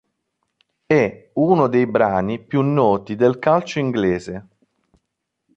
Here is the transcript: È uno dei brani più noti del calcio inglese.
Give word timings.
È 0.87 1.29
uno 1.35 1.67
dei 1.67 1.85
brani 1.85 2.43
più 2.43 2.63
noti 2.63 3.15
del 3.15 3.37
calcio 3.37 3.77
inglese. 3.77 4.47